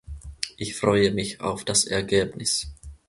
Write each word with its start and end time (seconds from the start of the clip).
Ich 0.57 0.75
freue 0.75 1.11
mich 1.11 1.41
auf 1.41 1.63
das 1.63 1.85
Ergebnis. 1.85 2.71